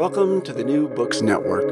[0.00, 1.68] Welcome to the New Books Network.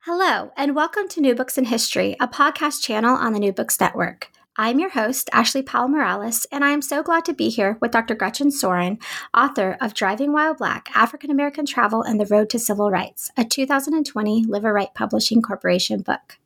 [0.00, 3.80] Hello, and welcome to New Books in History, a podcast channel on the New Books
[3.80, 4.30] Network.
[4.58, 7.90] I'm your host, Ashley Powell Morales, and I am so glad to be here with
[7.90, 8.14] Dr.
[8.14, 8.98] Gretchen Sorin,
[9.32, 13.42] author of Driving While Black African American Travel and the Road to Civil Rights, a
[13.42, 16.36] 2020 Liveright Publishing Corporation book.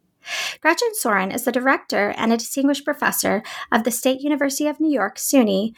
[0.60, 3.42] Gretchen Sorin is the director and a distinguished professor
[3.72, 5.74] of the State University of New York, SUNY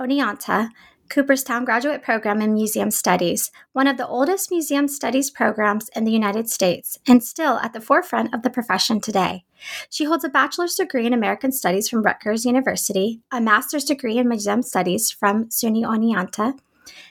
[0.00, 0.70] Oneonta
[1.12, 6.10] Cooperstown Graduate Program in Museum Studies, one of the oldest museum studies programs in the
[6.10, 9.44] United States, and still at the forefront of the profession today.
[9.90, 14.26] She holds a bachelor's degree in American Studies from Rutgers University, a master's degree in
[14.26, 16.58] Museum Studies from SUNY Oneonta,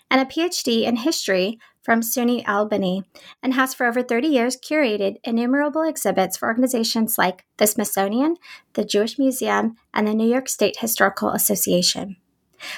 [0.10, 3.04] and a PhD in History from SUNY Albany,
[3.44, 8.38] and has for over 30 years curated innumerable exhibits for organizations like the Smithsonian,
[8.74, 12.18] the Jewish Museum, and the New York State Historical Association.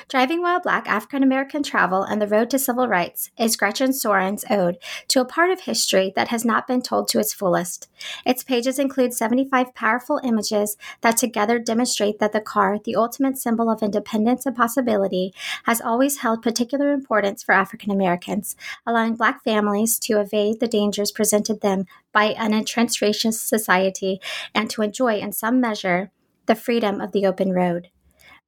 [0.07, 4.45] Driving While Black African American Travel and the Road to Civil Rights is Gretchen Sorin's
[4.49, 7.89] ode to a part of history that has not been told to its fullest.
[8.25, 13.69] Its pages include 75 powerful images that together demonstrate that the car, the ultimate symbol
[13.69, 15.33] of independence and possibility,
[15.65, 18.55] has always held particular importance for African Americans,
[18.85, 24.19] allowing Black families to evade the dangers presented them by an entrenched racist society
[24.53, 26.11] and to enjoy, in some measure,
[26.45, 27.89] the freedom of the open road.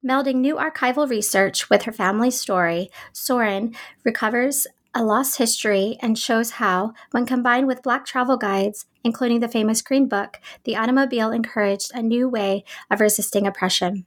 [0.04, 3.74] Melding new archival research with her family's story, Sorin
[4.04, 9.48] recovers a lost history and shows how, when combined with Black travel guides, including the
[9.48, 14.04] famous Green Book, the automobile encouraged a new way of resisting oppression.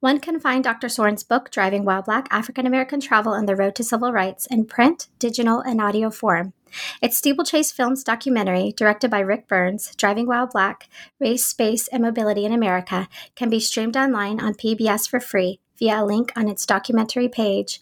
[0.00, 0.88] One can find Dr.
[0.88, 4.66] Sorin's book, Driving While Black African American Travel and the Road to Civil Rights, in
[4.66, 6.52] print, digital, and audio form.
[7.00, 10.88] Its Steeplechase Films documentary, directed by Ric Burns, Driving While Black
[11.20, 16.02] Race, Space, and Mobility in America, can be streamed online on PBS for free via
[16.02, 17.80] a link on its documentary page,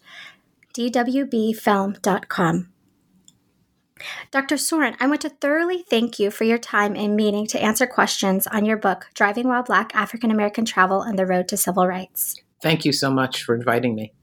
[0.73, 2.69] dwbfilm.com.
[4.29, 4.57] Dr.
[4.57, 8.45] Sorin, I want to thoroughly thank you for your time and meeting to answer questions
[8.45, 12.35] on your book, Driving While Black African American Travel and the Road to Civil Rights.
[12.61, 14.13] Thank you so much for inviting me.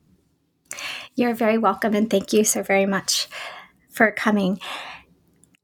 [1.16, 3.28] You're very welcome, and thank you so very much
[3.94, 4.58] for coming.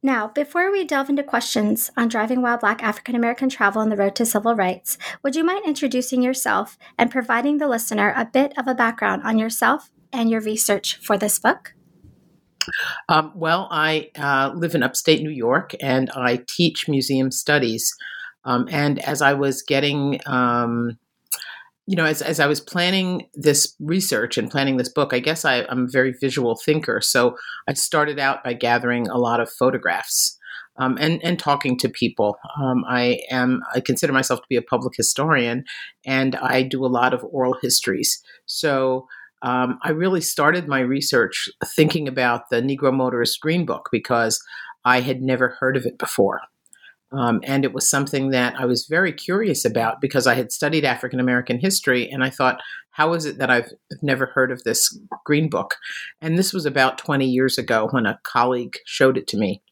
[0.03, 3.97] Now, before we delve into questions on driving while Black African American travel on the
[3.97, 8.55] road to civil rights, would you mind introducing yourself and providing the listener a bit
[8.57, 11.75] of a background on yourself and your research for this book?
[13.11, 17.93] Um, well, I uh, live in upstate New York and I teach museum studies.
[18.45, 20.99] Um, and as I was getting um,
[21.87, 25.45] you know, as, as I was planning this research and planning this book, I guess
[25.45, 27.01] I, am a very visual thinker.
[27.01, 27.37] So
[27.69, 30.39] I started out by gathering a lot of photographs
[30.81, 32.39] um, and and talking to people.
[32.61, 35.65] Um, I am I consider myself to be a public historian,
[36.07, 38.21] and I do a lot of oral histories.
[38.47, 39.07] So.
[39.43, 44.39] Um, I really started my research thinking about the Negro Motorist Green Book because
[44.85, 46.43] I had never heard of it before.
[47.13, 50.85] Um, and it was something that I was very curious about because I had studied
[50.85, 52.61] African American history and I thought,
[52.93, 53.71] how is it that I've
[54.03, 55.77] never heard of this Green Book?
[56.21, 59.63] And this was about 20 years ago when a colleague showed it to me.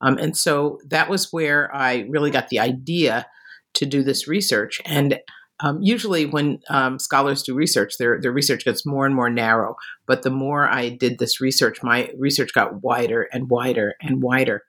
[0.00, 3.26] Um, and so that was where I really got the idea
[3.74, 4.80] to do this research.
[4.84, 5.20] And
[5.62, 9.76] um, usually, when um, scholars do research, their their research gets more and more narrow.
[10.06, 14.62] But the more I did this research, my research got wider and wider and wider.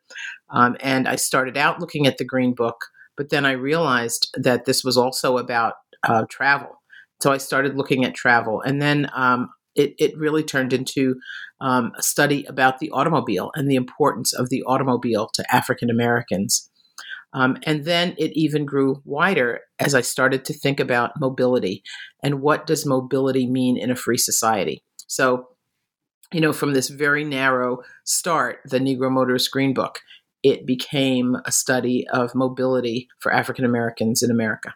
[0.51, 2.77] Um, and I started out looking at the Green Book,
[3.17, 6.81] but then I realized that this was also about uh, travel.
[7.21, 11.15] So I started looking at travel, and then um, it, it really turned into
[11.59, 16.69] um, a study about the automobile and the importance of the automobile to African Americans.
[17.33, 21.81] Um, and then it even grew wider as I started to think about mobility
[22.21, 24.83] and what does mobility mean in a free society.
[25.07, 25.47] So,
[26.33, 29.99] you know, from this very narrow start, the Negro Motorist Green Book,
[30.43, 34.73] it became a study of mobility for African Americans in America.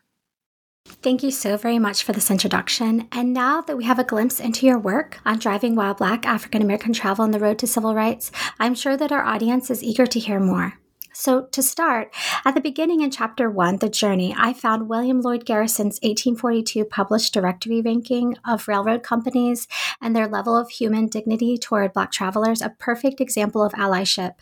[0.87, 3.07] Thank you so very much for this introduction.
[3.11, 6.61] And now that we have a glimpse into your work on driving while Black African
[6.61, 10.05] American travel on the road to civil rights, I'm sure that our audience is eager
[10.05, 10.79] to hear more.
[11.17, 12.13] So, to start,
[12.43, 17.33] at the beginning in Chapter 1, The Journey, I found William Lloyd Garrison's 1842 published
[17.33, 19.65] directory ranking of railroad companies
[20.01, 24.33] and their level of human dignity toward Black travelers a perfect example of allyship.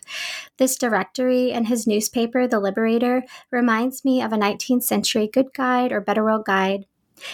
[0.57, 3.21] This directory and his newspaper, The Liberator,
[3.51, 6.87] reminds me of a 19th century good guide or better world guide.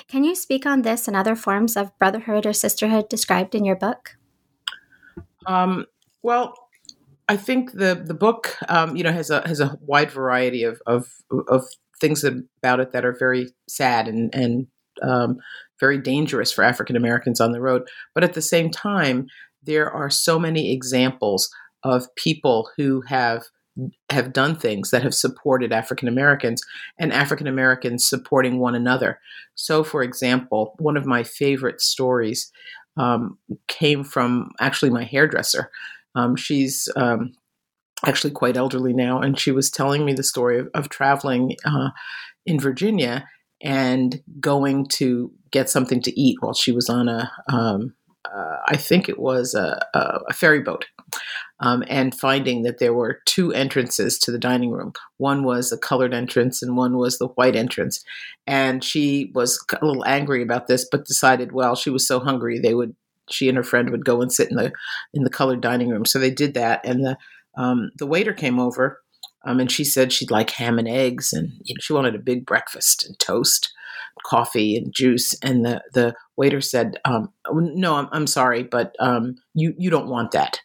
[0.10, 3.78] Can you speak on this and other forms of brotherhood or sisterhood described in your
[3.78, 4.18] book?
[5.48, 5.86] Um,
[6.22, 6.69] well,
[7.30, 10.82] I think the the book, um, you know, has a has a wide variety of
[10.88, 11.08] of,
[11.48, 11.64] of
[12.02, 14.68] things about it that are very sad and and
[15.04, 15.38] um,
[15.80, 17.88] very dangerous for African Americans on the road.
[18.16, 19.28] But at the same time,
[19.64, 21.50] there are so many examples
[21.84, 23.44] of people who have
[24.10, 26.64] have done things that have supported African Americans
[26.98, 29.20] and African Americans supporting one another.
[29.54, 32.52] So, for example, one of my favorite stories
[32.98, 33.38] um,
[33.68, 35.70] came from actually my hairdresser.
[36.16, 37.34] Um, she's um,
[38.06, 41.90] actually quite elderly now, and she was telling me the story of, of traveling uh,
[42.46, 43.28] in Virginia
[43.62, 47.94] and going to get something to eat while she was on a, um,
[48.26, 50.86] uh, I think it was a, a, a ferry boat.
[51.62, 54.94] Um, and finding that there were two entrances to the dining room.
[55.18, 58.02] One was a colored entrance, and one was the white entrance.
[58.48, 62.60] And she was a little angry about this, but decided, well, she was so hungry,
[62.60, 62.96] they would
[63.32, 64.72] she and her friend would go and sit in the
[65.14, 66.06] in the colored dining room.
[66.06, 67.18] So they did that, and the
[67.58, 69.02] um, the waiter came over,
[69.46, 72.20] um, and she said she'd like ham and eggs, and you know, she wanted a
[72.20, 73.72] big breakfast and toast,
[74.26, 75.36] coffee and juice.
[75.42, 80.10] And the the waiter said, um, "No, I'm, I'm sorry, but um, you you don't
[80.10, 80.60] want that."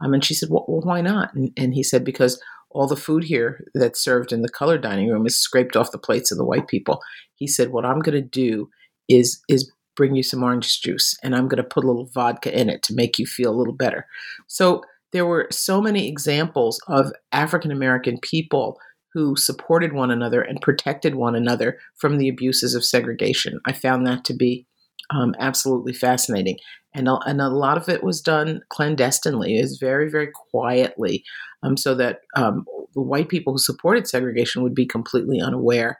[0.00, 2.96] Um, and she said, well, well why not?" And, and he said, "Because." All the
[2.96, 6.36] food here that's served in the colored dining room is scraped off the plates of
[6.36, 7.00] the white people.
[7.36, 8.68] He said, "What I'm going to do
[9.08, 12.58] is is bring you some orange juice and I'm going to put a little vodka
[12.58, 14.06] in it to make you feel a little better.
[14.46, 14.82] So
[15.12, 18.78] there were so many examples of African American people
[19.14, 23.58] who supported one another and protected one another from the abuses of segregation.
[23.64, 24.66] I found that to be
[25.10, 26.58] um, absolutely fascinating.
[26.94, 31.24] And a, and a lot of it was done clandestinely, is very, very quietly,
[31.62, 35.98] um, so that um, the white people who supported segregation would be completely unaware.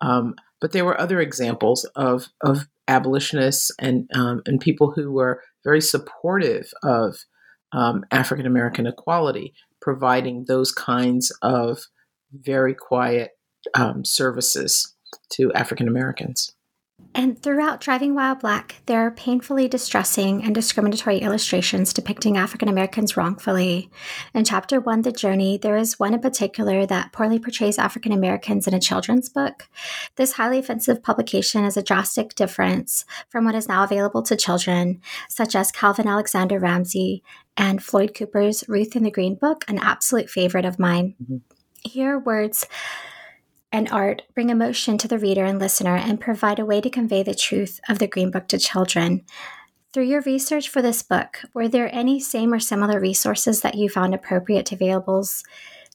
[0.00, 5.42] Um, but there were other examples of, of abolitionists and um, and people who were
[5.64, 7.16] very supportive of
[7.72, 11.78] um, African American equality, providing those kinds of
[12.32, 13.30] very quiet
[13.74, 14.94] um, services
[15.32, 16.52] to African Americans.
[17.12, 23.16] And throughout Driving While Black, there are painfully distressing and discriminatory illustrations depicting African Americans
[23.16, 23.90] wrongfully.
[24.32, 28.68] In Chapter 1, The Journey, there is one in particular that poorly portrays African Americans
[28.68, 29.68] in a children's book.
[30.16, 35.00] This highly offensive publication is a drastic difference from what is now available to children,
[35.28, 37.24] such as Calvin Alexander Ramsey
[37.56, 41.16] and Floyd Cooper's Ruth in the Green Book, an absolute favorite of mine.
[41.22, 41.38] Mm-hmm.
[41.82, 42.66] Here, words
[43.72, 47.22] and art bring emotion to the reader and listener and provide a way to convey
[47.22, 49.24] the truth of the Green Book to children.
[49.92, 53.88] Through your research for this book, were there any same or similar resources that you
[53.88, 55.42] found appropriate to availables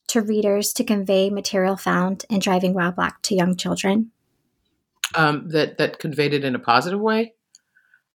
[0.08, 4.12] to readers to convey material found in Driving While Black to young children?
[5.16, 7.34] Um, that that conveyed it in a positive way.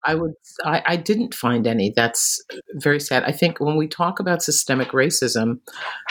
[0.04, 0.34] I would.
[0.64, 1.92] I, I, didn't find any.
[1.94, 2.42] That's
[2.74, 3.24] very sad.
[3.24, 5.58] I think when we talk about systemic racism,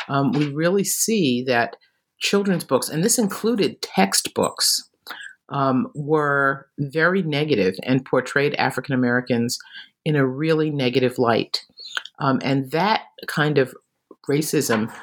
[0.09, 1.77] um, we really see that
[2.19, 4.89] children's books, and this included textbooks,
[5.49, 9.59] um, were very negative and portrayed African Americans
[10.03, 11.65] in a really negative light.
[12.19, 13.73] Um, and that kind of
[14.29, 14.93] racism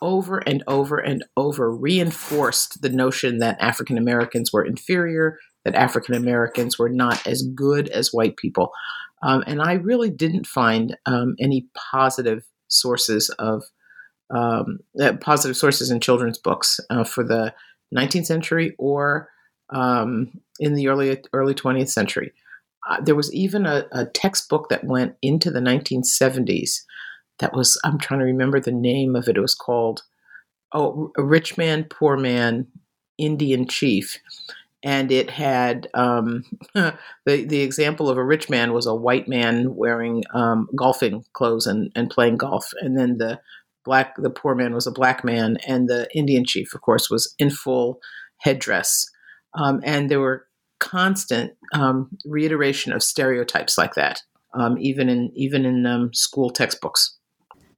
[0.00, 6.14] over and over and over reinforced the notion that African Americans were inferior, that African
[6.14, 8.72] Americans were not as good as white people.
[9.22, 13.62] Um, and I really didn't find um, any positive sources of
[14.32, 17.54] um, uh, positive sources in children's books uh, for the
[17.94, 19.28] 19th century or
[19.70, 22.32] um, in the early early 20th century.
[22.88, 26.80] Uh, there was even a, a, textbook that went into the 1970s.
[27.38, 29.36] That was I'm trying to remember the name of it.
[29.36, 30.02] It was called
[30.72, 32.66] "Oh, a Rich Man, Poor Man,
[33.18, 34.18] Indian Chief."
[34.82, 39.76] and it had um, the the example of a rich man was a white man
[39.76, 43.40] wearing um, golfing clothes and, and playing golf, and then the
[43.84, 47.34] black the poor man was a black man and the indian chief of course was
[47.38, 48.00] in full
[48.38, 49.06] headdress.
[49.54, 50.46] Um, and there were
[50.80, 54.20] constant um, reiteration of stereotypes like that
[54.54, 57.16] um, even in even in um, school textbooks.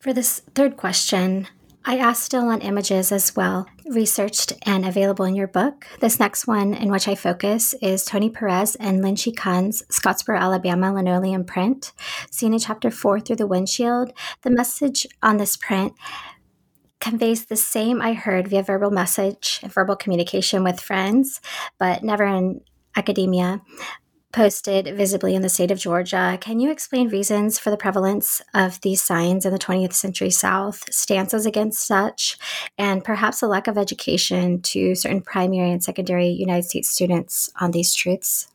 [0.00, 1.48] For this third question
[1.86, 5.86] I asked still on images as well, researched and available in your book.
[6.00, 10.38] This next one, in which I focus, is Tony Perez and Lin Shi Khan's Scottsboro,
[10.38, 11.92] Alabama linoleum print,
[12.30, 14.12] seen in chapter four through the windshield.
[14.42, 15.92] The message on this print
[17.00, 21.42] conveys the same I heard via verbal message, and verbal communication with friends,
[21.78, 22.62] but never in
[22.96, 23.60] academia
[24.34, 26.36] posted visibly in the state of Georgia.
[26.40, 30.92] Can you explain reasons for the prevalence of these signs in the 20th century South,
[30.92, 32.36] stances against such,
[32.76, 37.70] and perhaps a lack of education to certain primary and secondary United States students on
[37.70, 38.48] these truths?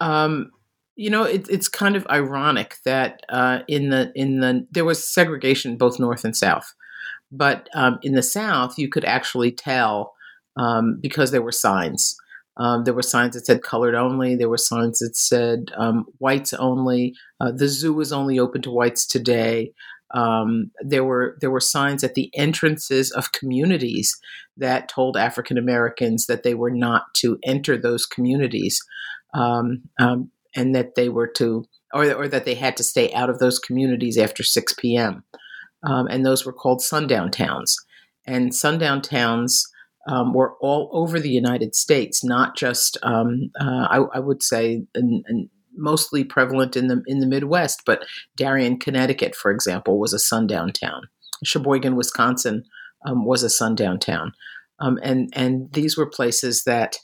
[0.00, 0.50] Um,
[0.96, 5.02] you know, it, it's kind of ironic that uh, in the in the there was
[5.02, 6.74] segregation both north and south,
[7.30, 10.14] but um, in the south you could actually tell
[10.56, 12.16] um, because there were signs.
[12.58, 14.34] Um, there were signs that said colored only.
[14.34, 17.14] There were signs that said um, whites only.
[17.40, 19.72] Uh, the zoo is only open to whites today.
[20.12, 24.18] Um, there were there were signs at the entrances of communities
[24.56, 28.80] that told African Americans that they were not to enter those communities,
[29.34, 33.30] um, um, and that they were to or, or that they had to stay out
[33.30, 35.24] of those communities after 6 p.m.
[35.84, 37.76] Um, and those were called sundown towns.
[38.26, 39.66] And sundown towns
[40.08, 44.82] um, were all over the United States, not just um, uh, I, I, would say
[45.76, 50.72] mostly prevalent in the in the Midwest, but Darien, Connecticut, for example, was a sundown
[50.72, 51.02] town.
[51.44, 52.64] Sheboygan, Wisconsin,
[53.06, 54.32] um, was a sundown town,
[54.80, 56.96] um, and and these were places that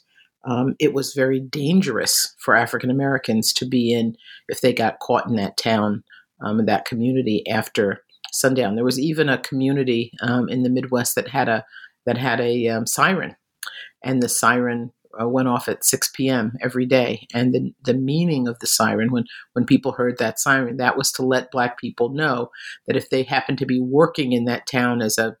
[0.43, 4.15] um, it was very dangerous for African Americans to be in
[4.47, 6.03] if they got caught in that town,
[6.41, 8.01] um, in that community after
[8.33, 8.75] sundown.
[8.75, 10.11] There was even a community
[10.49, 11.63] in the Midwest that had a
[12.05, 13.35] that had a um, siren,
[14.03, 16.53] and the siren uh, went off at 6 p.m.
[16.61, 17.27] every day.
[17.33, 21.11] And the, the meaning of the siren, when, when people heard that siren, that was
[21.13, 22.49] to let Black people know
[22.87, 25.37] that if they happened to be working in that town as a,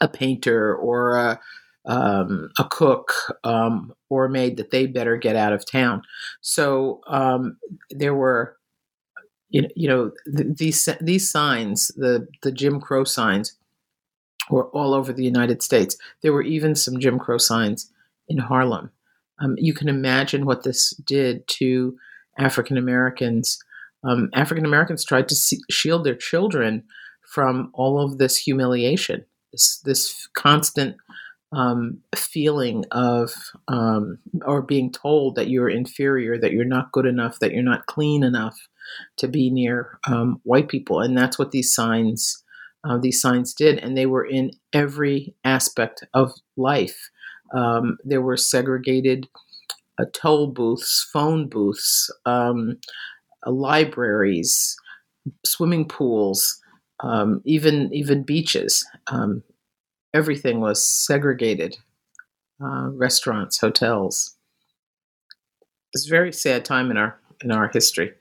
[0.00, 1.40] a painter or a,
[1.86, 3.12] um, a cook
[3.44, 6.02] um, or a maid, that they better get out of town.
[6.40, 7.58] So um,
[7.90, 8.56] there were,
[9.48, 13.56] you know, you know th- these these signs, the the Jim Crow signs,
[14.50, 15.96] were all over the United States.
[16.22, 17.90] There were even some Jim Crow signs
[18.28, 18.90] in Harlem.
[19.40, 21.96] Um, you can imagine what this did to
[22.38, 23.58] African Americans.
[24.04, 26.84] Um, African Americans tried to see, shield their children
[27.22, 30.96] from all of this humiliation, this, this constant
[31.52, 33.32] um, feeling of
[33.68, 37.86] um, or being told that you're inferior, that you're not good enough, that you're not
[37.86, 38.68] clean enough
[39.16, 42.42] to be near um, white people, and that's what these signs
[42.88, 47.10] uh, these signs did, and they were in every aspect of life.
[47.54, 49.28] Um, there were segregated
[49.98, 52.78] uh, toll booths, phone booths, um,
[53.46, 54.76] uh, libraries,
[55.44, 56.60] swimming pools,
[57.00, 58.86] um, even even beaches.
[59.08, 59.42] Um,
[60.14, 61.76] everything was segregated.
[62.62, 64.36] Uh, restaurants, hotels.
[65.92, 68.14] It's a very sad time in our in our history.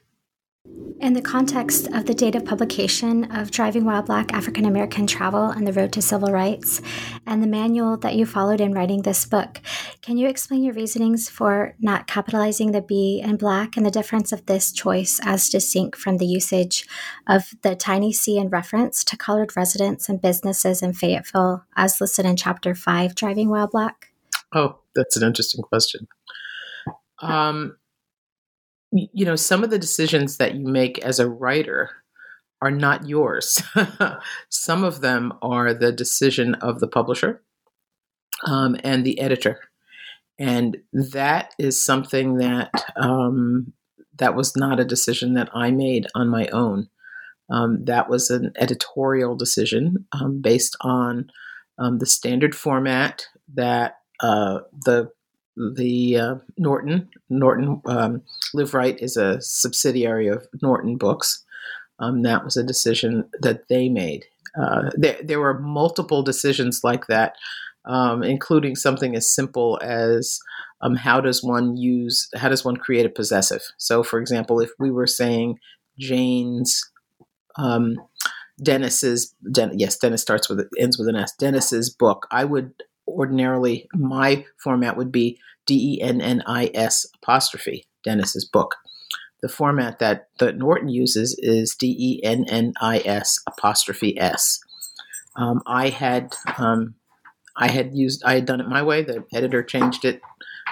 [1.01, 5.50] In the context of the date of publication of Driving While Black African American Travel
[5.50, 6.81] and the Road to Civil Rights,
[7.27, 9.62] and the manual that you followed in writing this book,
[10.01, 14.31] can you explain your reasonings for not capitalizing the B in black and the difference
[14.31, 16.88] of this choice as distinct from the usage
[17.27, 22.25] of the tiny c in reference to colored residents and businesses in Fayetteville as listed
[22.25, 24.13] in Chapter 5, Driving While Black?
[24.53, 26.07] Oh, that's an interesting question.
[27.22, 27.77] Um,
[28.95, 31.89] you know, some of the decisions that you make as a writer
[32.61, 33.61] are not yours.
[34.49, 37.41] some of them are the decision of the publisher
[38.45, 39.59] um, and the editor.
[40.39, 43.73] And that is something that um,
[44.17, 46.89] that was not a decision that I made on my own.
[47.49, 51.29] Um, that was an editorial decision um, based on
[51.77, 55.11] um, the standard format that uh, the
[55.55, 57.09] the uh, Norton.
[57.29, 58.21] Norton um,
[58.55, 61.43] Liveright is a subsidiary of Norton Books.
[62.00, 64.25] Um, that was a decision that they made.
[64.59, 67.35] Uh, there, there were multiple decisions like that,
[67.85, 70.39] um, including something as simple as
[70.81, 73.62] um, how does one use, how does one create a possessive?
[73.77, 75.57] So, for example, if we were saying
[75.97, 76.89] Jane's,
[77.57, 77.95] um,
[78.62, 81.33] Dennis's, Den- yes, Dennis starts with ends with an S.
[81.38, 82.74] Dennis's book, I would
[83.15, 88.75] ordinarily my format would be D E N N I S apostrophe, Dennis's book.
[89.41, 94.60] The format that, that Norton uses is D E N N I S apostrophe S.
[95.36, 96.95] Um, I had um,
[97.57, 99.03] I had used I had done it my way.
[99.03, 100.22] The editor changed it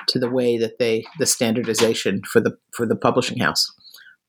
[0.08, 3.72] to the way that they the standardization for the for the publishing house,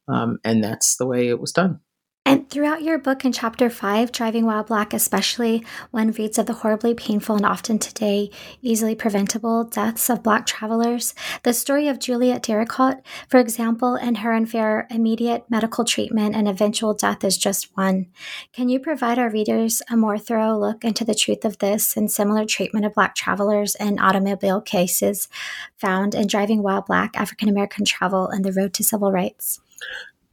[0.09, 1.81] um, and that's the way it was done.
[2.27, 6.55] And throughout your book in chapter 5, Driving While Black, especially, one reads of the
[6.55, 8.31] horribly painful and often today
[8.63, 11.15] easily preventable deaths of Black travelers.
[11.43, 16.95] The story of Juliet Derricotte, for example, and her unfair immediate medical treatment and eventual
[16.95, 18.07] death is just one.
[18.55, 22.11] Can you provide our readers a more thorough look into the truth of this and
[22.11, 25.29] similar treatment of Black travelers in automobile cases
[25.77, 29.61] found in Driving While Black, African American Travel, and the Road to Civil Rights?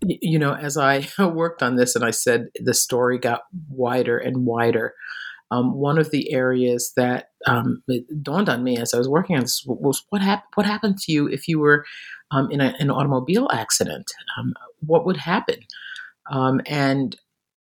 [0.05, 4.45] You know, as I worked on this and I said the story got wider and
[4.45, 4.93] wider,
[5.51, 7.83] um, one of the areas that um,
[8.21, 11.11] dawned on me as I was working on this was what, hap- what happened to
[11.11, 11.85] you if you were
[12.31, 14.11] um, in a, an automobile accident?
[14.39, 15.57] Um, what would happen?
[16.31, 17.17] Um, and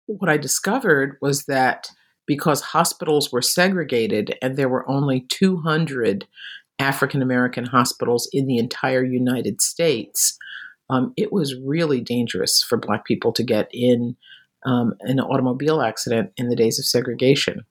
[0.06, 1.90] what I discovered was that
[2.26, 6.26] because hospitals were segregated and there were only 200
[6.78, 10.38] African American hospitals in the entire United States,
[10.90, 14.16] um, it was really dangerous for Black people to get in
[14.66, 17.64] um, an automobile accident in the days of segregation.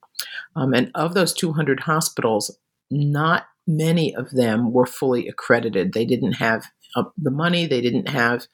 [0.55, 2.57] Um, and of those 200 hospitals,
[2.89, 5.93] not many of them were fully accredited.
[5.93, 8.47] They didn't have uh, the money, they didn't have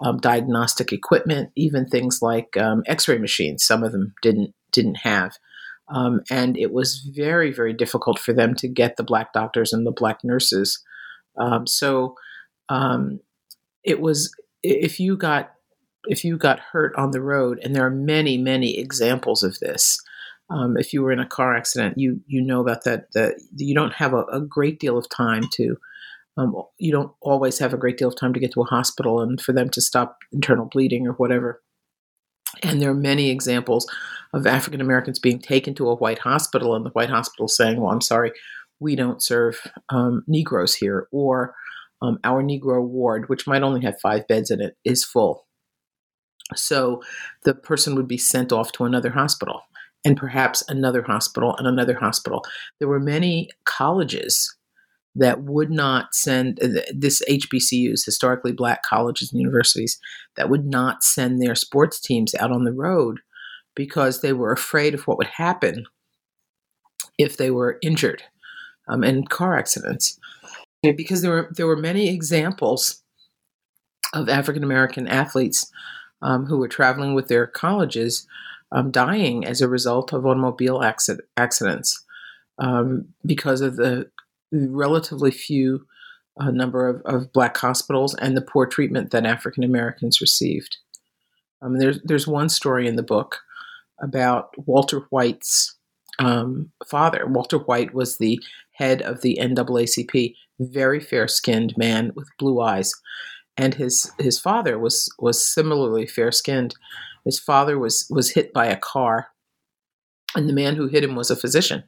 [0.00, 3.64] um, diagnostic equipment, even things like um, X-ray machines.
[3.64, 5.36] Some of them didn't didn't have.
[5.88, 9.86] Um, and it was very, very difficult for them to get the black doctors and
[9.86, 10.82] the black nurses.
[11.36, 12.14] Um, so
[12.68, 13.20] um,
[13.84, 15.52] it was if you got
[16.04, 19.98] if you got hurt on the road, and there are many many examples of this.
[20.50, 23.12] Um, if you were in a car accident, you you know about that.
[23.14, 25.76] That you don't have a, a great deal of time to.
[26.38, 29.20] Um, you don't always have a great deal of time to get to a hospital
[29.20, 31.60] and for them to stop internal bleeding or whatever.
[32.62, 33.86] And there are many examples
[34.32, 37.92] of African Americans being taken to a white hospital and the white hospital saying, "Well,
[37.92, 38.32] I'm sorry,
[38.80, 39.60] we don't serve
[39.90, 41.54] um, Negroes here," or
[42.02, 45.46] um, our Negro ward, which might only have five beds in it, is full.
[46.54, 47.00] So
[47.44, 49.62] the person would be sent off to another hospital
[50.04, 52.44] and perhaps another hospital and another hospital.
[52.78, 54.54] There were many colleges
[55.14, 56.58] that would not send
[56.92, 59.98] this HBCUs, historically black colleges and universities,
[60.36, 63.20] that would not send their sports teams out on the road
[63.76, 65.84] because they were afraid of what would happen
[67.18, 68.22] if they were injured
[68.88, 70.18] um, in car accidents
[70.90, 73.02] because there were there were many examples
[74.12, 75.70] of African American athletes
[76.20, 78.26] um, who were traveling with their colleges
[78.72, 82.04] um, dying as a result of automobile accident, accidents
[82.58, 84.10] um, because of the
[84.50, 85.86] relatively few
[86.40, 90.78] uh, number of, of, black hospitals and the poor treatment that African Americans received.
[91.60, 93.40] Um, there's there's one story in the book
[94.00, 95.76] about Walter White's
[96.18, 97.26] um, father.
[97.26, 98.42] Walter White was the
[98.72, 102.92] head of the NAACP very fair skinned man with blue eyes.
[103.56, 106.74] And his, his father was, was similarly fair skinned.
[107.24, 109.28] His father was, was hit by a car,
[110.34, 111.84] and the man who hit him was a physician.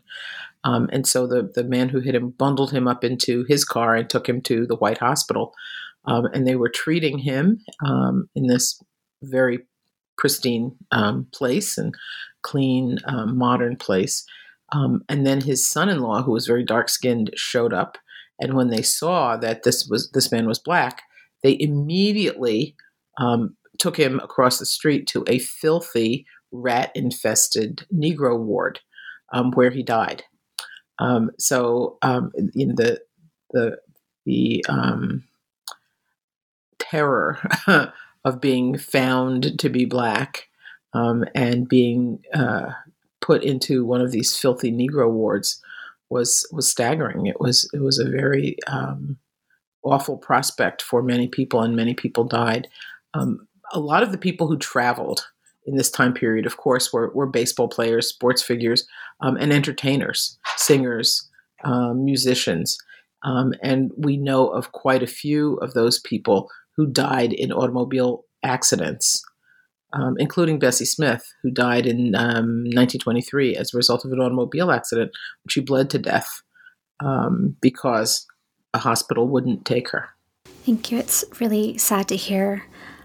[0.64, 3.94] Um, and so the, the man who hit him bundled him up into his car
[3.94, 5.55] and took him to the White Hospital.
[6.07, 8.83] Um, and they were treating him um, in this
[9.22, 9.61] very
[10.16, 11.94] pristine um, place and
[12.42, 14.24] clean, um, modern place.
[14.72, 17.98] Um, and then his son in law, who was very dark skinned, showed up
[18.40, 21.03] and when they saw that this was this man was black,
[21.42, 22.75] they immediately
[23.18, 28.81] um, took him across the street to a filthy, rat-infested Negro ward,
[29.33, 30.25] um, where he died.
[30.99, 33.01] Um, so um, in the
[33.53, 33.79] the
[34.25, 35.25] the um,
[36.79, 37.38] terror
[38.25, 40.49] of being found to be black
[40.92, 42.70] um, and being uh,
[43.20, 45.61] put into one of these filthy Negro wards
[46.14, 47.27] was was staggering.
[47.27, 49.18] It was it was a very um,
[49.83, 52.68] awful prospect for many people, and many people died.
[53.12, 55.27] Um, a lot of the people who traveled
[55.66, 58.87] in this time period, of course, were, were baseball players, sports figures,
[59.20, 61.29] um, and entertainers, singers,
[61.64, 62.79] um, musicians.
[63.22, 68.24] Um, and we know of quite a few of those people who died in automobile
[68.42, 69.22] accidents
[69.94, 74.70] um, including Bessie Smith, who died in um, 1923 as a result of an automobile
[74.70, 75.12] accident.
[75.48, 76.42] She bled to death
[77.00, 78.26] um, because
[78.74, 80.09] a hospital wouldn't take her.
[80.66, 80.98] Thank you.
[80.98, 82.64] It's really sad to hear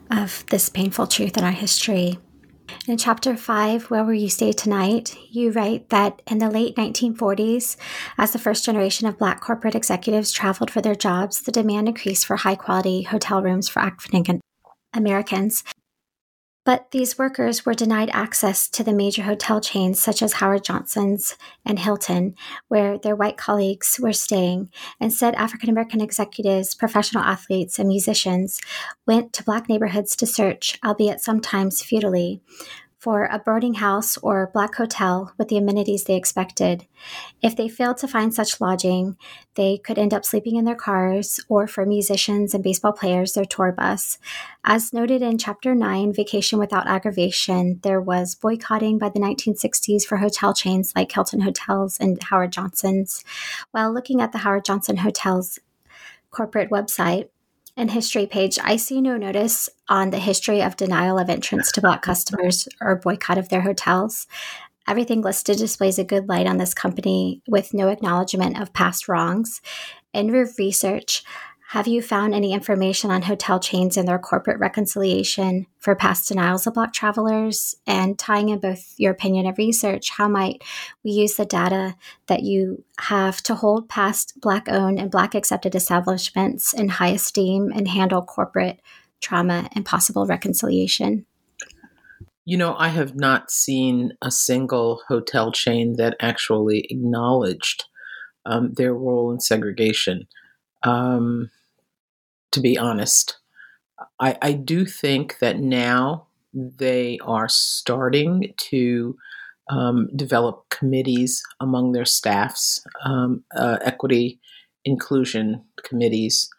[0.10, 2.18] of this painful truth in our history.
[2.88, 7.78] In chapter 5, Where Will You Stay Tonight, you write that in the late 1940s,
[8.18, 12.26] as the first generation of Black corporate executives traveled for their jobs, the demand increased
[12.26, 14.42] for high quality hotel rooms for African
[14.94, 15.64] Americans
[16.70, 21.36] But these workers were denied access to the major hotel chains such as Howard Johnson's
[21.66, 22.36] and Hilton,
[22.68, 24.70] where their white colleagues were staying.
[25.00, 28.60] Instead, African American executives, professional athletes, and musicians
[29.08, 32.40] went to black neighborhoods to search, albeit sometimes futilely,
[33.00, 36.86] for a boarding house or black hotel with the amenities they expected.
[37.42, 39.16] If they failed to find such lodging,
[39.56, 43.46] they could end up sleeping in their cars or, for musicians and baseball players, their
[43.46, 44.18] tour bus.
[44.66, 50.18] As noted in Chapter 9, Vacation Without Aggravation, there was boycotting by the 1960s for
[50.18, 53.24] hotel chains like Hilton Hotels and Howard Johnson's.
[53.72, 55.58] While looking at the Howard Johnson Hotels
[56.32, 57.30] corporate website,
[57.80, 61.82] and history page, I see no notice on the history of denial of entrance to
[61.82, 64.28] Black customers or boycott of their hotels.
[64.86, 69.62] Everything listed displays a good light on this company with no acknowledgement of past wrongs.
[70.14, 71.24] In research,
[71.70, 76.66] have you found any information on hotel chains and their corporate reconciliation for past denials
[76.66, 77.76] of Black travelers?
[77.86, 80.64] And tying in both your opinion and research, how might
[81.04, 85.76] we use the data that you have to hold past Black owned and Black accepted
[85.76, 88.80] establishments in high esteem and handle corporate
[89.22, 91.28] trauma and possible reconciliation?
[92.46, 97.86] You know, I have not seen a single hotel chain that actually acknowledged
[98.48, 100.28] um, their role in segregation.
[100.82, 101.52] Um,
[102.52, 103.38] to be honest.
[104.20, 109.16] I, I do think that now they are starting to
[109.70, 114.40] um, develop committees among their staffs, um, uh, equity
[114.86, 116.50] inclusion committees.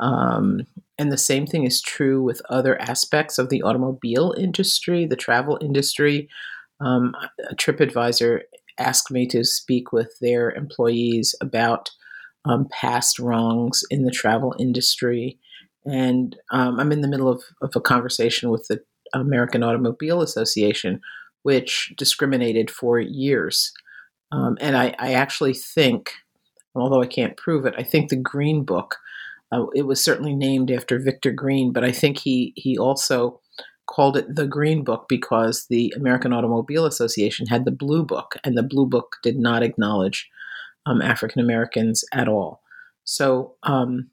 [0.00, 0.60] Um,
[0.98, 5.58] and the same thing is true with other aspects of the automobile industry, the travel
[5.60, 6.28] industry.
[6.80, 7.14] Um,
[7.54, 8.40] TripAdvisor
[8.78, 11.90] asked me to speak with their employees about
[12.48, 15.38] um, past wrongs in the travel industry.
[15.84, 18.80] And um, I'm in the middle of, of a conversation with the
[19.14, 21.00] American Automobile Association,
[21.42, 23.72] which discriminated for years.
[24.32, 26.12] Um, and I, I, actually think,
[26.74, 28.96] although I can't prove it, I think the Green Book,
[29.50, 33.40] uh, it was certainly named after Victor Green, but I think he, he also
[33.86, 38.56] called it the Green Book because the American Automobile Association had the Blue Book, and
[38.56, 40.28] the Blue Book did not acknowledge
[40.88, 42.62] um, African Americans at all.
[43.04, 44.10] So um,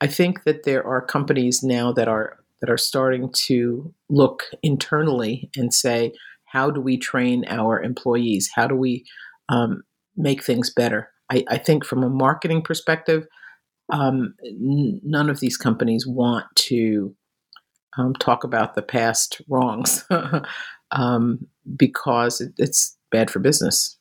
[0.00, 5.50] I think that there are companies now that are that are starting to look internally
[5.56, 6.12] and say,
[6.44, 8.50] how do we train our employees?
[8.54, 9.06] How do we
[9.48, 9.82] um,
[10.14, 11.08] make things better?
[11.32, 13.26] I, I, think from a marketing perspective,
[13.90, 17.16] um, n- none of these companies want to
[17.96, 20.04] um, talk about the past wrongs
[20.90, 23.96] um, because it, it's bad for business.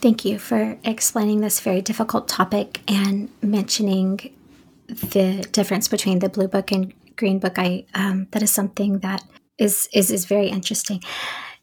[0.00, 4.34] Thank you for explaining this very difficult topic and mentioning
[4.88, 7.58] the difference between the blue book and green book.
[7.58, 9.22] I um, that is something that
[9.58, 11.02] is is is very interesting.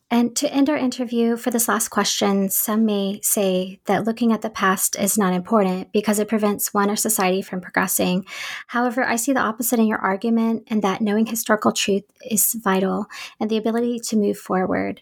[0.09, 4.41] And to end our interview for this last question, some may say that looking at
[4.41, 8.25] the past is not important because it prevents one or society from progressing.
[8.67, 13.07] However, I see the opposite in your argument, and that knowing historical truth is vital
[13.37, 15.01] and the ability to move forward.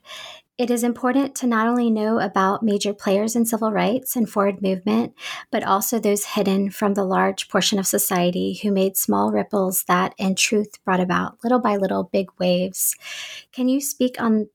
[0.57, 4.61] It is important to not only know about major players in civil rights and forward
[4.61, 5.13] movement,
[5.51, 10.15] but also those hidden from the large portion of society who made small ripples that,
[10.17, 12.95] in truth, brought about little by little big waves.
[13.51, 14.47] Can you speak on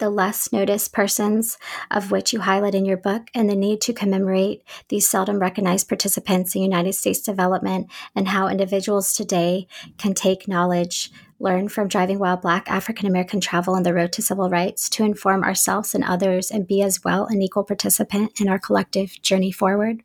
[0.00, 1.56] the less noticed persons,
[1.90, 5.88] of which you highlight in your book, and the need to commemorate these seldom recognized
[5.88, 12.18] participants in United States development, and how individuals today can take knowledge learn from driving
[12.18, 16.04] while Black African American travel on the road to civil rights to inform ourselves and
[16.04, 20.02] others and be as well an equal participant in our collective journey forward?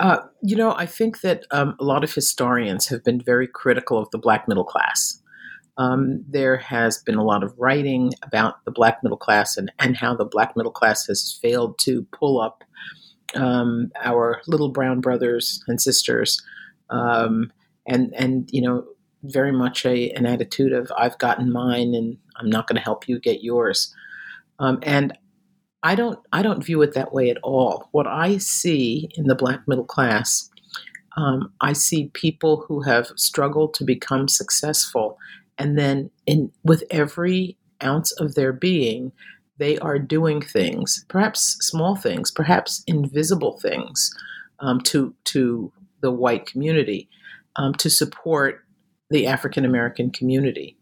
[0.00, 3.98] Uh, you know, I think that um, a lot of historians have been very critical
[3.98, 5.21] of the Black middle class.
[5.78, 9.96] Um, there has been a lot of writing about the Black middle class and, and
[9.96, 12.62] how the Black middle class has failed to pull up
[13.34, 16.42] um, our little brown brothers and sisters.
[16.90, 17.50] Um,
[17.86, 18.84] and, and, you know,
[19.24, 23.08] very much a, an attitude of I've gotten mine and I'm not going to help
[23.08, 23.94] you get yours.
[24.58, 25.16] Um, and
[25.82, 27.88] I don't I don't view it that way at all.
[27.92, 30.48] What I see in the black middle class,
[31.16, 35.18] um, I see people who have struggled to become successful,
[35.58, 39.12] and then in with every ounce of their being,
[39.58, 44.10] they are doing things, perhaps small things, perhaps invisible things,
[44.60, 47.08] um, to to the white community,
[47.56, 48.64] um, to support
[49.10, 50.76] the African American community.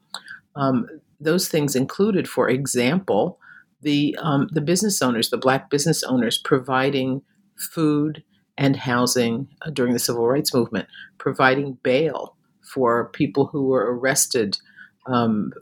[0.57, 0.87] Um,
[1.21, 3.39] those things included, for example,
[3.83, 7.23] the um, the business owners, the black business owners, providing
[7.59, 8.23] food
[8.57, 12.37] and housing uh, during the civil rights movement, providing bail
[12.73, 14.59] for people who were arrested
[15.07, 15.53] um,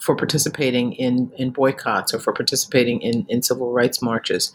[0.00, 4.52] for participating in, in boycotts or for participating in, in civil rights marches.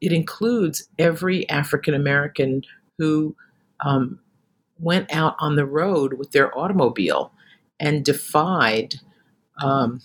[0.00, 2.62] It includes every African American
[2.98, 3.34] who
[3.84, 4.20] um,
[4.78, 7.32] went out on the road with their automobile
[7.80, 8.96] and defied
[9.62, 10.02] um,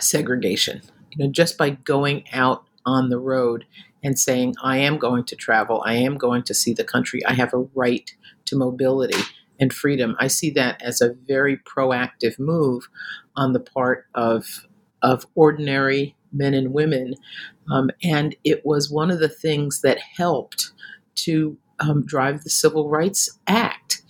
[0.00, 0.80] segregation.
[1.10, 3.66] You know, just by going out on the road
[4.02, 7.34] and saying, I am going to travel, I am going to see the country, I
[7.34, 8.10] have a right
[8.46, 9.22] to mobility
[9.62, 10.16] and freedom.
[10.18, 12.88] I see that as a very proactive move
[13.36, 14.66] on the part of,
[15.02, 17.14] of ordinary men and women.
[17.70, 20.72] Um, and it was one of the things that helped
[21.14, 24.02] to um, drive the Civil Rights Act.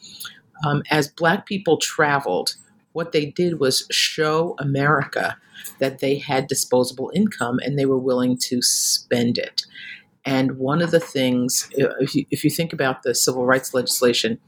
[0.66, 2.56] Um, as Black people traveled,
[2.92, 5.36] what they did was show America
[5.80, 9.66] that they had disposable income and they were willing to spend it.
[10.24, 14.38] And one of the things, if you, if you think about the civil rights legislation,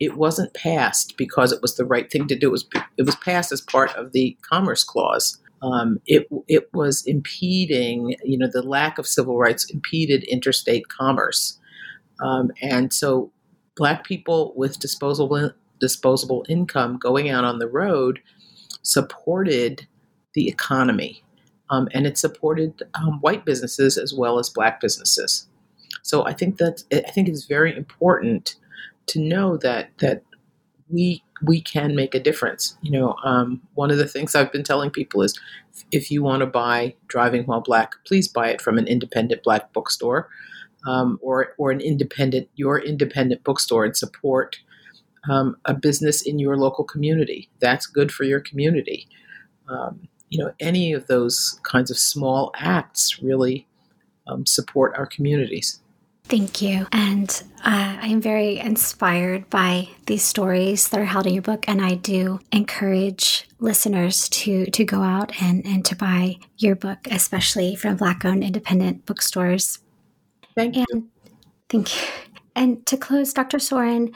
[0.00, 2.48] it wasn't passed because it was the right thing to do.
[2.48, 5.40] It was, it was passed as part of the Commerce Clause.
[5.62, 11.58] Um, it, it was impeding, you know, the lack of civil rights impeded interstate commerce.
[12.20, 13.32] Um, and so
[13.76, 18.20] black people with disposable disposable income going out on the road
[18.82, 19.86] supported
[20.34, 21.22] the economy.
[21.68, 25.48] Um, and it supported um, white businesses as well as black businesses.
[26.02, 28.54] So I think that I think it's very important
[29.06, 30.22] to know that that
[30.88, 32.76] we we can make a difference.
[32.82, 35.38] You know, um, one of the things I've been telling people is,
[35.92, 39.72] if you want to buy Driving While Black, please buy it from an independent black
[39.72, 40.28] bookstore,
[40.86, 44.56] um, or or an independent your independent bookstore and support
[45.28, 47.50] um, a business in your local community.
[47.60, 49.08] That's good for your community.
[49.68, 53.66] Um, you know, any of those kinds of small acts really
[54.26, 55.80] um, support our communities.
[56.28, 56.86] Thank you.
[56.90, 57.30] And
[57.64, 61.64] uh, I'm very inspired by these stories that are held in your book.
[61.68, 66.98] And I do encourage listeners to, to go out and, and to buy your book,
[67.10, 69.78] especially from Black owned independent bookstores.
[70.56, 70.84] Thank you.
[70.92, 71.04] and.
[71.68, 72.08] Thank you.
[72.56, 73.58] And to close, Dr.
[73.58, 74.12] Sorin,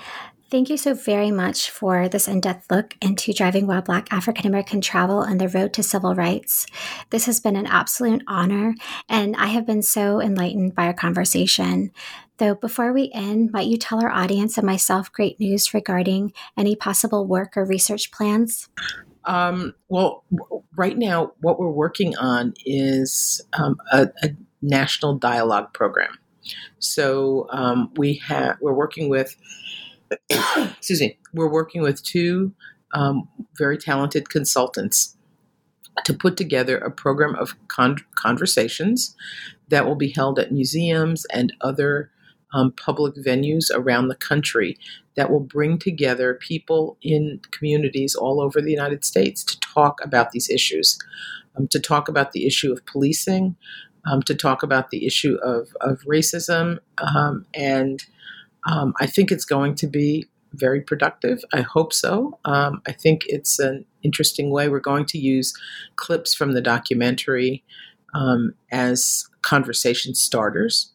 [0.50, 4.48] Thank you so very much for this in depth look into driving while Black African
[4.48, 6.66] American travel and the road to civil rights.
[7.10, 8.74] This has been an absolute honor,
[9.08, 11.92] and I have been so enlightened by our conversation.
[12.38, 16.74] Though, before we end, might you tell our audience and myself great news regarding any
[16.74, 18.68] possible work or research plans?
[19.26, 20.24] Um, well,
[20.74, 24.30] right now, what we're working on is um, a, a,
[24.62, 26.18] national dialogue program.
[26.80, 29.36] So um, we have we're working with
[30.30, 32.52] excuse me, we're working with two
[32.92, 35.16] um, very talented consultants
[36.04, 39.14] to put together a program of con- conversations
[39.68, 42.10] that will be held at museums and other
[42.52, 44.76] um, public venues around the country
[45.16, 50.32] that will bring together people in communities all over the United States to talk about
[50.32, 50.98] these issues,
[51.56, 53.56] um, to talk about the issue of policing,
[54.10, 58.06] um, to talk about the issue of, of racism, um, and
[58.66, 61.44] um, I think it's going to be very productive.
[61.52, 62.38] I hope so.
[62.44, 64.68] Um, I think it's an interesting way.
[64.68, 65.54] We're going to use
[65.96, 67.62] clips from the documentary
[68.14, 70.92] um, as conversation starters.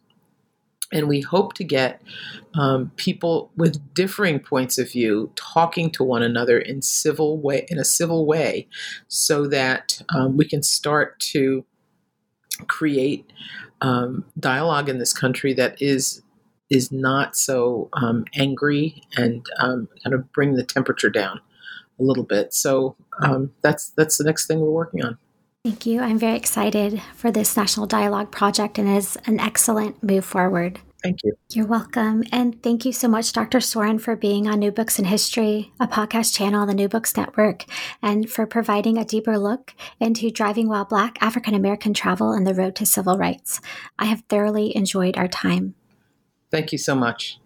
[0.92, 2.02] And we hope to get
[2.54, 7.80] um, people with differing points of view talking to one another in civil way, in
[7.80, 8.68] a civil way,
[9.08, 11.66] so that um, we can start to
[12.68, 13.26] create
[13.82, 16.22] um, dialogue in this country that is
[16.70, 21.40] is not so um, angry and um, kind of bring the temperature down
[22.00, 22.54] a little bit.
[22.54, 25.18] So um, that's that's the next thing we're working on.
[25.64, 26.00] Thank you.
[26.00, 30.80] I'm very excited for this National Dialogue Project and it is an excellent move forward.
[31.02, 31.34] Thank you.
[31.52, 32.24] You're welcome.
[32.32, 33.60] And thank you so much, Dr.
[33.60, 37.16] Sorin, for being on New Books in History, a podcast channel on the New Books
[37.16, 37.66] Network,
[38.02, 42.56] and for providing a deeper look into driving while Black African American travel and the
[42.56, 43.62] road to civil rights.
[44.00, 45.76] I have thoroughly enjoyed our time.
[46.52, 47.40] Thank you so much.